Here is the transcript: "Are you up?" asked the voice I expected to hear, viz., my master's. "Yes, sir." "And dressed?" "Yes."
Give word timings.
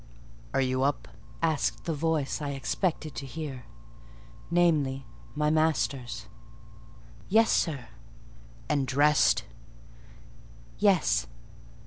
"Are 0.55 0.61
you 0.61 0.81
up?" 0.81 1.09
asked 1.43 1.83
the 1.85 1.93
voice 1.93 2.41
I 2.41 2.53
expected 2.57 3.13
to 3.13 3.25
hear, 3.27 3.65
viz., 4.49 5.01
my 5.35 5.49
master's. 5.51 6.25
"Yes, 7.29 7.51
sir." 7.51 7.85
"And 8.67 8.87
dressed?" 8.87 9.43
"Yes." 10.79 11.27